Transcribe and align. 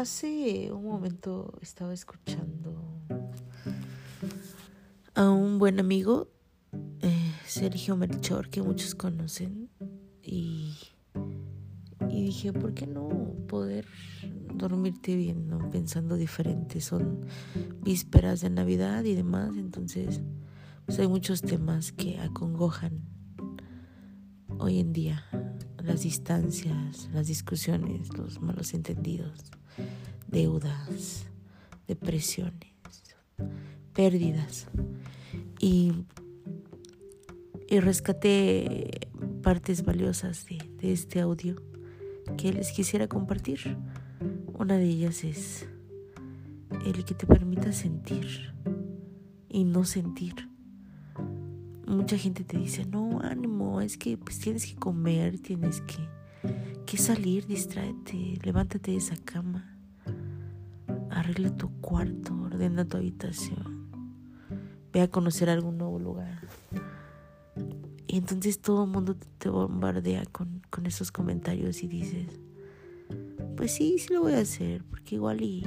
Hace 0.00 0.72
un 0.72 0.84
momento 0.84 1.58
estaba 1.60 1.92
escuchando 1.92 3.02
a 5.14 5.28
un 5.28 5.58
buen 5.58 5.78
amigo, 5.78 6.30
eh, 7.00 7.34
Sergio 7.44 7.98
Melchor, 7.98 8.48
que 8.48 8.62
muchos 8.62 8.94
conocen, 8.94 9.68
y, 10.22 10.74
y 12.08 12.22
dije, 12.22 12.50
¿por 12.54 12.72
qué 12.72 12.86
no 12.86 13.10
poder 13.46 13.84
dormirte 14.54 15.16
bien, 15.16 15.48
¿no? 15.48 15.68
pensando 15.68 16.16
diferente? 16.16 16.80
Son 16.80 17.26
vísperas 17.82 18.40
de 18.40 18.48
Navidad 18.48 19.04
y 19.04 19.14
demás, 19.14 19.54
entonces 19.58 20.22
pues 20.86 20.98
hay 20.98 21.08
muchos 21.08 21.42
temas 21.42 21.92
que 21.92 22.18
acongojan 22.18 23.02
hoy 24.58 24.80
en 24.80 24.94
día, 24.94 25.26
las 25.76 26.00
distancias, 26.00 27.10
las 27.12 27.26
discusiones, 27.26 28.16
los 28.16 28.40
malos 28.40 28.72
entendidos 28.72 29.50
deudas, 30.30 31.26
depresiones, 31.86 32.72
pérdidas. 33.92 34.68
Y, 35.58 35.92
y 37.68 37.80
rescaté 37.80 39.08
partes 39.42 39.84
valiosas 39.84 40.46
de, 40.46 40.58
de 40.78 40.92
este 40.92 41.20
audio 41.20 41.56
que 42.36 42.52
les 42.52 42.72
quisiera 42.72 43.08
compartir. 43.08 43.76
Una 44.58 44.76
de 44.76 44.84
ellas 44.84 45.24
es 45.24 45.66
el 46.86 47.04
que 47.04 47.14
te 47.14 47.26
permita 47.26 47.72
sentir 47.72 48.54
y 49.48 49.64
no 49.64 49.84
sentir. 49.84 50.48
Mucha 51.86 52.16
gente 52.16 52.44
te 52.44 52.56
dice, 52.56 52.86
no, 52.86 53.20
ánimo, 53.20 53.80
es 53.80 53.98
que 53.98 54.16
pues 54.16 54.38
tienes 54.38 54.64
que 54.64 54.76
comer, 54.76 55.40
tienes 55.40 55.80
que, 55.80 55.98
que 56.86 56.96
salir, 56.96 57.46
distráete, 57.46 58.38
levántate 58.44 58.92
de 58.92 58.98
esa 58.98 59.16
cama 59.16 59.79
arregla 61.20 61.56
tu 61.56 61.70
cuarto, 61.80 62.34
ordena 62.34 62.84
tu 62.84 62.96
habitación, 62.96 63.90
ve 64.92 65.02
a 65.02 65.08
conocer 65.08 65.48
algún 65.48 65.78
nuevo 65.78 65.98
lugar. 65.98 66.40
Y 68.06 68.18
entonces 68.18 68.60
todo 68.60 68.84
el 68.84 68.90
mundo 68.90 69.16
te 69.38 69.48
bombardea 69.48 70.24
con, 70.26 70.62
con 70.70 70.86
esos 70.86 71.12
comentarios 71.12 71.82
y 71.82 71.88
dices, 71.88 72.40
pues 73.56 73.72
sí, 73.72 73.98
sí 73.98 74.12
lo 74.12 74.22
voy 74.22 74.32
a 74.32 74.40
hacer, 74.40 74.84
porque 74.84 75.14
igual 75.14 75.42
y, 75.42 75.64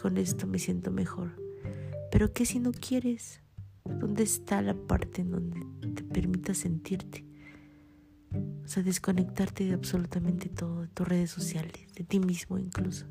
con 0.00 0.16
esto 0.16 0.46
me 0.46 0.58
siento 0.58 0.90
mejor. 0.90 1.30
Pero 2.10 2.32
¿qué 2.32 2.46
si 2.46 2.58
no 2.58 2.72
quieres? 2.72 3.40
¿Dónde 3.84 4.22
está 4.22 4.62
la 4.62 4.74
parte 4.74 5.22
en 5.22 5.30
donde 5.30 5.60
te 5.94 6.02
permita 6.02 6.54
sentirte? 6.54 7.24
O 8.64 8.68
sea, 8.68 8.82
desconectarte 8.82 9.64
de 9.64 9.74
absolutamente 9.74 10.48
todo, 10.48 10.82
de 10.82 10.88
tus 10.88 11.06
redes 11.06 11.30
sociales, 11.30 11.86
de 11.94 12.04
ti 12.04 12.20
mismo 12.20 12.58
incluso. 12.58 13.06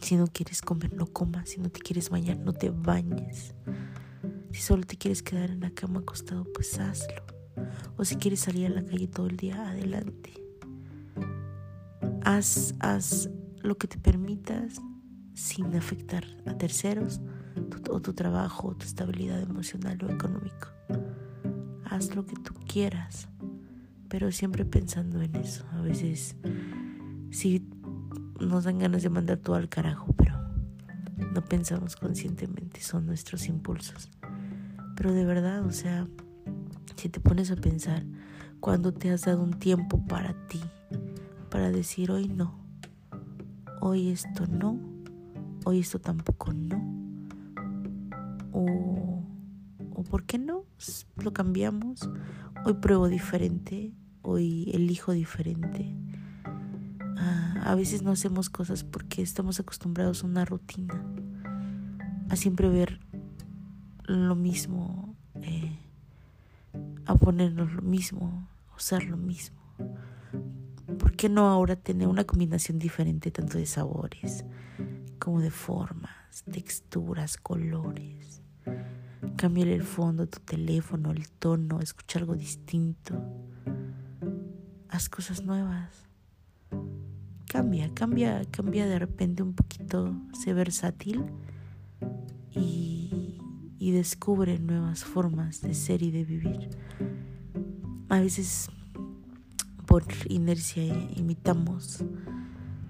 Si 0.00 0.16
no 0.16 0.26
quieres 0.26 0.62
comer, 0.62 0.94
no 0.94 1.06
comas. 1.06 1.50
Si 1.50 1.60
no 1.60 1.70
te 1.70 1.80
quieres 1.80 2.10
bañar, 2.10 2.38
no 2.38 2.52
te 2.52 2.70
bañes. 2.70 3.54
Si 4.50 4.60
solo 4.60 4.84
te 4.84 4.96
quieres 4.96 5.22
quedar 5.22 5.50
en 5.50 5.60
la 5.60 5.70
cama 5.70 6.00
acostado, 6.00 6.44
pues 6.52 6.78
hazlo. 6.78 7.22
O 7.96 8.04
si 8.04 8.16
quieres 8.16 8.40
salir 8.40 8.66
a 8.66 8.70
la 8.70 8.84
calle 8.84 9.06
todo 9.06 9.26
el 9.26 9.36
día, 9.36 9.68
adelante. 9.70 10.32
Haz, 12.22 12.74
haz 12.80 13.30
lo 13.62 13.76
que 13.76 13.86
te 13.86 13.98
permitas 13.98 14.80
sin 15.34 15.74
afectar 15.74 16.24
a 16.46 16.56
terceros 16.56 17.20
o 17.90 18.00
tu 18.00 18.12
trabajo 18.12 18.68
o 18.68 18.74
tu 18.74 18.86
estabilidad 18.86 19.40
emocional 19.40 19.98
o 20.04 20.10
económico. 20.10 20.68
Haz 21.84 22.14
lo 22.14 22.24
que 22.24 22.36
tú 22.36 22.54
quieras, 22.66 23.28
pero 24.08 24.30
siempre 24.32 24.64
pensando 24.64 25.20
en 25.22 25.36
eso. 25.36 25.64
A 25.72 25.80
veces, 25.80 26.36
si 27.30 27.60
nos 28.40 28.64
dan 28.64 28.78
ganas 28.78 29.02
de 29.02 29.10
mandar 29.10 29.38
todo 29.38 29.56
al 29.56 29.68
carajo, 29.68 30.12
pero 30.16 30.34
no 31.32 31.44
pensamos 31.44 31.96
conscientemente, 31.96 32.80
son 32.80 33.06
nuestros 33.06 33.46
impulsos. 33.46 34.10
Pero 34.96 35.12
de 35.12 35.24
verdad, 35.24 35.64
o 35.64 35.72
sea, 35.72 36.08
si 36.96 37.08
te 37.08 37.20
pones 37.20 37.50
a 37.50 37.56
pensar, 37.56 38.04
cuando 38.60 38.92
te 38.92 39.10
has 39.10 39.22
dado 39.22 39.42
un 39.42 39.58
tiempo 39.58 40.04
para 40.06 40.34
ti, 40.48 40.60
para 41.50 41.70
decir 41.70 42.10
hoy 42.10 42.28
no, 42.28 42.58
hoy 43.80 44.10
esto 44.10 44.46
no, 44.46 44.78
hoy 45.64 45.80
esto 45.80 45.98
tampoco 45.98 46.52
no, 46.52 46.78
o, 48.52 49.22
o 49.94 50.02
por 50.04 50.24
qué 50.24 50.38
no, 50.38 50.64
lo 51.16 51.32
cambiamos, 51.32 52.08
hoy 52.64 52.74
pruebo 52.74 53.08
diferente, 53.08 53.92
hoy 54.22 54.70
elijo 54.72 55.12
diferente 55.12 55.96
a 57.62 57.74
veces 57.74 58.02
no 58.02 58.12
hacemos 58.12 58.50
cosas 58.50 58.84
porque 58.84 59.22
estamos 59.22 59.60
acostumbrados 59.60 60.24
a 60.24 60.26
una 60.26 60.44
rutina, 60.44 61.02
a 62.28 62.36
siempre 62.36 62.68
ver 62.68 63.00
lo 64.04 64.34
mismo, 64.34 65.14
eh, 65.42 65.78
a 67.06 67.14
ponernos 67.14 67.72
lo 67.72 67.82
mismo, 67.82 68.48
a 68.72 68.76
usar 68.76 69.04
lo 69.04 69.16
mismo. 69.16 69.58
¿Por 70.98 71.14
qué 71.16 71.28
no 71.28 71.48
ahora 71.48 71.76
tener 71.76 72.08
una 72.08 72.24
combinación 72.24 72.78
diferente 72.78 73.30
tanto 73.30 73.58
de 73.58 73.66
sabores 73.66 74.44
como 75.18 75.40
de 75.40 75.50
formas, 75.50 76.44
texturas, 76.50 77.36
colores? 77.36 78.42
Cambiar 79.36 79.68
el 79.68 79.82
fondo, 79.82 80.26
tu 80.26 80.40
teléfono, 80.40 81.10
el 81.12 81.30
tono, 81.30 81.80
escuchar 81.80 82.22
algo 82.22 82.34
distinto. 82.34 83.22
Haz 84.88 85.08
cosas 85.08 85.44
nuevas 85.44 86.09
cambia, 87.50 87.92
cambia, 87.92 88.44
cambia 88.52 88.86
de 88.86 89.00
repente 89.00 89.42
un 89.42 89.54
poquito, 89.54 90.14
sé 90.32 90.54
versátil 90.54 91.24
y, 92.54 93.36
descubre 93.90 94.60
nuevas 94.60 95.02
formas 95.02 95.60
de 95.62 95.74
ser 95.74 96.02
y 96.02 96.12
de 96.12 96.24
vivir. 96.24 96.70
A 98.08 98.20
veces 98.20 98.70
por 99.84 100.04
inercia 100.28 100.84
imitamos 101.16 102.04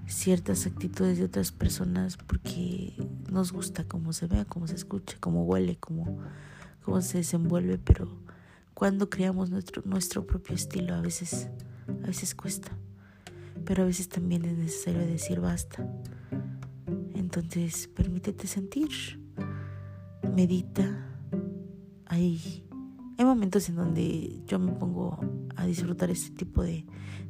ciertas 0.06 0.66
actitudes 0.66 1.16
de 1.16 1.24
otras 1.24 1.52
personas 1.52 2.18
porque 2.18 2.94
nos 3.32 3.52
gusta 3.52 3.84
cómo 3.84 4.12
se 4.12 4.26
ve, 4.26 4.44
cómo 4.46 4.66
se 4.66 4.74
escucha, 4.74 5.16
cómo 5.20 5.44
huele, 5.44 5.78
cómo, 5.78 6.18
cómo 6.84 7.00
se 7.00 7.18
desenvuelve, 7.18 7.78
pero 7.78 8.06
cuando 8.74 9.08
creamos 9.08 9.48
nuestro, 9.48 9.82
nuestro 9.86 10.26
propio 10.26 10.54
estilo 10.54 10.94
a 10.94 11.00
veces, 11.00 11.48
a 12.04 12.08
veces 12.08 12.34
cuesta 12.34 12.70
pero 13.64 13.82
a 13.82 13.86
veces 13.86 14.08
también 14.08 14.44
es 14.44 14.56
necesario 14.56 15.00
decir 15.06 15.40
basta. 15.40 15.86
Entonces, 17.14 17.88
permítete 17.88 18.46
sentir, 18.46 18.90
medita. 20.34 21.06
Hay, 22.06 22.64
hay 23.18 23.24
momentos 23.24 23.68
en 23.68 23.76
donde 23.76 24.42
yo 24.46 24.58
me 24.58 24.72
pongo 24.72 25.20
a 25.56 25.66
disfrutar 25.66 26.10
este 26.10 26.34
tipo 26.34 26.62
de, 26.62 26.86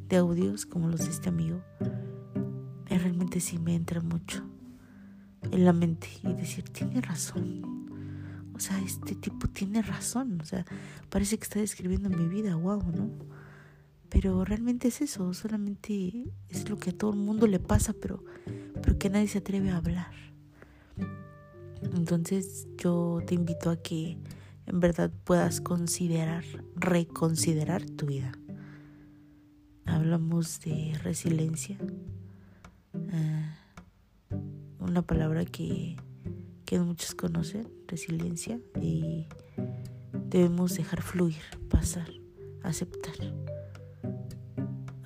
de 0.09 0.16
audios 0.16 0.66
como 0.66 0.88
los 0.88 1.00
de 1.00 1.10
este 1.10 1.28
amigo. 1.28 1.62
Y 2.88 2.97
realmente 2.97 3.41
sí 3.41 3.59
me 3.59 3.75
entra 3.75 4.00
mucho 4.00 4.42
en 5.50 5.64
la 5.64 5.72
mente 5.72 6.09
y 6.22 6.32
decir, 6.34 6.64
tiene 6.70 7.00
razón. 7.00 7.80
O 8.54 8.59
sea, 8.59 8.78
este 8.80 9.14
tipo 9.14 9.48
tiene 9.48 9.82
razón. 9.82 10.41
O 10.41 10.44
sea, 10.44 10.64
parece 11.09 11.38
que 11.38 11.44
está 11.44 11.60
describiendo 11.60 12.10
mi 12.10 12.26
vida, 12.26 12.56
wow, 12.56 12.82
¿no? 12.92 13.10
Pero 14.10 14.44
realmente 14.44 14.88
es 14.88 15.00
eso, 15.00 15.32
solamente 15.32 16.32
es 16.48 16.69
lo 16.69 16.76
que 16.76 16.91
a 16.91 16.93
todo 16.93 17.12
el 17.12 17.19
mundo 17.19 17.47
le 17.47 17.60
pasa, 17.60 17.93
pero, 17.93 18.25
pero 18.82 18.98
que 18.98 19.09
nadie 19.09 19.28
se 19.28 19.38
atreve 19.38 19.71
a 19.71 19.76
hablar. 19.76 20.12
Entonces 21.81 22.66
yo 22.76 23.22
te 23.25 23.37
invito 23.37 23.71
a 23.71 23.76
que 23.76 24.19
en 24.66 24.81
verdad 24.81 25.12
puedas 25.25 25.60
considerar, 25.60 26.44
reconsiderar 26.75 27.84
tu 27.84 28.06
vida. 28.06 28.33
Hablamos 29.86 30.60
de 30.60 30.98
resiliencia, 31.03 31.78
eh, 32.95 33.51
una 34.80 35.03
palabra 35.03 35.45
que, 35.45 35.97
que 36.65 36.80
muchos 36.80 37.15
conocen, 37.15 37.68
resiliencia, 37.86 38.60
y 38.80 39.27
debemos 40.28 40.77
dejar 40.77 41.03
fluir, 41.03 41.42
pasar, 41.68 42.09
aceptar 42.62 43.15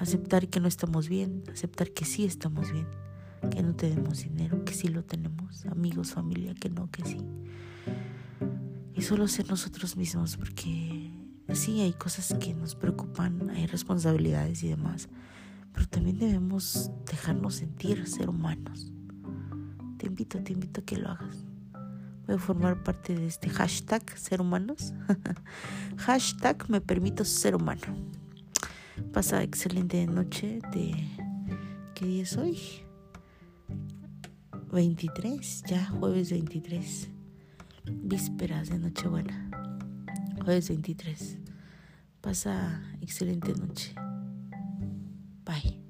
aceptar 0.05 0.49
que 0.49 0.61
no 0.61 0.69
estamos 0.69 1.09
bien, 1.09 1.43
aceptar 1.51 1.91
que 1.91 2.05
sí 2.05 2.25
estamos 2.25 2.71
bien, 2.71 2.87
que 3.51 3.63
no 3.63 3.75
tenemos 3.75 4.23
dinero, 4.23 4.65
que 4.65 4.75
sí 4.75 4.89
lo 4.89 5.03
tenemos, 5.03 5.65
amigos, 5.67 6.13
familia, 6.13 6.55
que 6.55 6.69
no, 6.69 6.91
que 6.91 7.05
sí. 7.05 7.19
Y 8.95 9.03
solo 9.03 9.27
ser 9.29 9.49
nosotros 9.49 9.97
mismos, 9.97 10.37
porque 10.37 11.11
sí 11.55 11.81
hay 11.81 11.95
cosas 11.95 12.37
que 12.39 12.53
nos 12.53 12.75
preocupan, 12.75 13.51
hay 13.51 13.67
responsabilidades 13.67 14.63
y 14.63 14.69
demás, 14.69 15.09
pero 15.73 15.89
también 15.89 16.19
debemos 16.19 16.91
dejarnos 17.11 17.57
sentir 17.57 18.07
ser 18.07 18.29
humanos. 18.29 18.93
Te 19.97 20.07
invito, 20.07 20.39
te 20.43 20.53
invito 20.53 20.83
a 20.83 20.85
que 20.85 20.99
lo 20.99 21.09
hagas. 21.09 21.45
Voy 22.27 22.37
a 22.37 22.39
formar 22.39 22.83
parte 22.83 23.15
de 23.15 23.27
este 23.27 23.49
hashtag 23.49 24.03
ser 24.19 24.43
humanos. 24.43 24.93
hashtag 25.97 26.69
me 26.69 26.83
permito 26.83 27.25
ser 27.25 27.55
humano. 27.55 27.97
Pasa 29.13 29.43
excelente 29.43 30.07
noche 30.07 30.61
de... 30.73 30.95
¿Qué 31.95 32.07
día 32.07 32.23
es 32.23 32.37
hoy? 32.37 32.59
23, 34.73 35.63
ya 35.69 35.87
jueves 35.87 36.31
23, 36.33 37.09
vísperas 38.03 38.71
de 38.71 38.79
Nochebuena, 38.81 39.51
jueves 40.45 40.69
23. 40.69 41.39
Pasa 42.21 42.83
excelente 43.01 43.55
noche. 43.55 43.95
Bye. 45.45 45.84